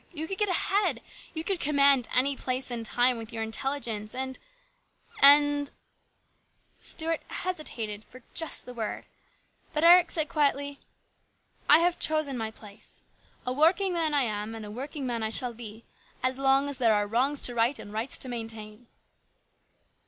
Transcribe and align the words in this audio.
You 0.11 0.27
could 0.27 0.39
get 0.39 0.49
ahead; 0.49 1.03
you 1.35 1.43
could 1.43 1.59
command 1.59 2.07
any 2.11 2.35
place 2.35 2.71
in 2.71 2.83
time 2.83 3.19
with 3.19 3.31
your 3.31 3.43
intelligence 3.43 4.15
and 4.15 4.39
and" 5.21 5.69
Stuart 6.79 7.21
hesitated 7.27 8.03
for 8.03 8.23
just 8.33 8.65
the 8.65 8.73
word, 8.73 9.05
but 9.73 9.83
Eric 9.83 10.09
said 10.09 10.27
quietly:" 10.27 10.79
I 11.69 11.77
have 11.81 11.99
chosen 11.99 12.35
my 12.35 12.49
place. 12.49 13.03
A 13.45 13.53
working 13.53 13.93
man 13.93 14.15
I 14.15 14.23
am, 14.23 14.55
and 14.55 14.65
a 14.65 14.71
working 14.71 15.05
man 15.05 15.21
I 15.21 15.29
shall 15.29 15.53
be, 15.53 15.83
as 16.23 16.39
long 16.39 16.67
as 16.67 16.79
there 16.79 16.95
are 16.95 17.05
wrongs 17.05 17.43
to 17.43 17.53
right 17.53 17.77
and 17.77 17.93
rights 17.93 18.17
to 18.17 18.27
maintain." 18.27 18.87